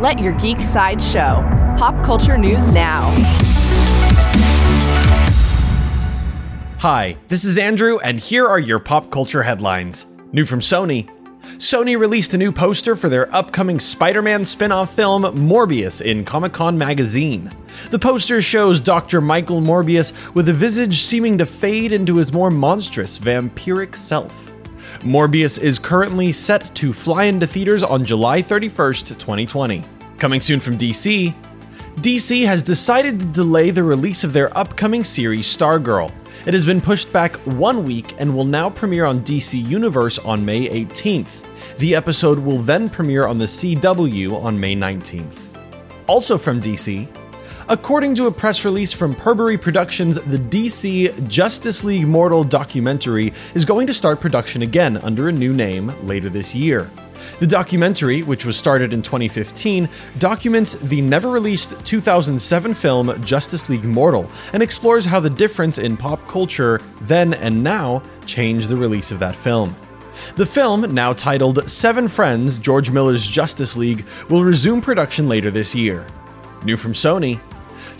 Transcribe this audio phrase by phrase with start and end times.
[0.00, 1.44] Let your geek side show.
[1.76, 3.10] Pop culture news now.
[6.78, 10.06] Hi, this is Andrew, and here are your pop culture headlines.
[10.32, 11.06] New from Sony.
[11.58, 16.24] Sony released a new poster for their upcoming Spider Man spin off film, Morbius, in
[16.24, 17.50] Comic Con magazine.
[17.90, 19.20] The poster shows Dr.
[19.20, 24.49] Michael Morbius with a visage seeming to fade into his more monstrous, vampiric self.
[25.00, 29.84] Morbius is currently set to fly into theaters on July 31st, 2020.
[30.18, 31.34] Coming soon from DC,
[31.96, 36.12] DC has decided to delay the release of their upcoming series Stargirl.
[36.46, 40.44] It has been pushed back one week and will now premiere on DC Universe on
[40.44, 41.44] May 18th.
[41.78, 45.38] The episode will then premiere on the CW on May 19th.
[46.06, 47.08] Also from DC,
[47.70, 53.64] according to a press release from Perbury Productions, the DC Justice League Mortal documentary is
[53.64, 56.90] going to start production again under a new name later this year.
[57.38, 59.88] The documentary, which was started in 2015,
[60.18, 65.96] documents the never released 2007 film Justice League Mortal and explores how the difference in
[65.96, 69.72] pop culture then and now changed the release of that film.
[70.34, 75.72] The film, now titled Seven Friends George Miller's Justice League, will resume production later this
[75.72, 76.04] year.
[76.64, 77.40] New from Sony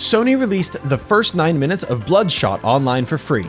[0.00, 3.46] Sony released the first nine minutes of Bloodshot online for free.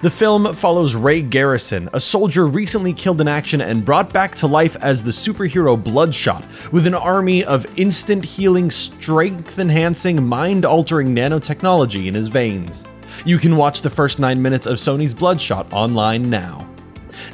[0.00, 4.48] The film follows Ray Garrison, a soldier recently killed in action and brought back to
[4.48, 11.14] life as the superhero Bloodshot, with an army of instant healing, strength enhancing, mind altering
[11.14, 12.84] nanotechnology in his veins.
[13.24, 16.68] You can watch the first nine minutes of Sony's Bloodshot online now.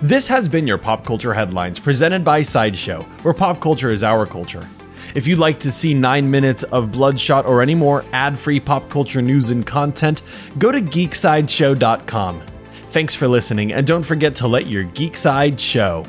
[0.03, 4.27] This has been your Pop Culture Headlines presented by Sideshow, where pop culture is our
[4.27, 4.69] culture.
[5.15, 8.89] If you'd like to see 9 minutes of Bloodshot or any more ad free pop
[8.89, 10.23] culture news and content,
[10.59, 12.43] go to geeksideshow.com.
[12.91, 16.05] Thanks for listening, and don't forget to let your geek side show.